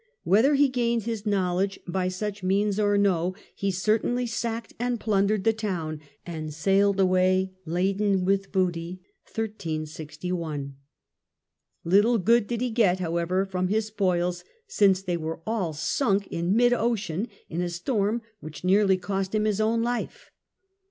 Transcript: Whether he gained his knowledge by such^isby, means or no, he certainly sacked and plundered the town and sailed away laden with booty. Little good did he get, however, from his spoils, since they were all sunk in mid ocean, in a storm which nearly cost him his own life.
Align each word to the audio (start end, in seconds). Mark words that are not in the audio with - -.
Whether 0.23 0.55
he 0.55 0.67
gained 0.67 1.03
his 1.03 1.27
knowledge 1.27 1.79
by 1.87 2.07
such^isby, 2.07 2.41
means 2.41 2.79
or 2.79 2.97
no, 2.97 3.35
he 3.53 3.69
certainly 3.69 4.25
sacked 4.25 4.73
and 4.79 4.99
plundered 4.99 5.43
the 5.43 5.53
town 5.53 6.01
and 6.25 6.51
sailed 6.51 6.99
away 6.99 7.51
laden 7.67 8.25
with 8.25 8.51
booty. 8.51 8.99
Little 9.37 12.17
good 12.17 12.47
did 12.47 12.61
he 12.61 12.71
get, 12.71 12.99
however, 12.99 13.45
from 13.45 13.67
his 13.67 13.85
spoils, 13.85 14.43
since 14.67 15.03
they 15.03 15.17
were 15.17 15.41
all 15.45 15.71
sunk 15.71 16.25
in 16.31 16.55
mid 16.55 16.73
ocean, 16.73 17.27
in 17.47 17.61
a 17.61 17.69
storm 17.69 18.23
which 18.39 18.63
nearly 18.63 18.97
cost 18.97 19.35
him 19.35 19.45
his 19.45 19.61
own 19.61 19.83
life. 19.83 20.31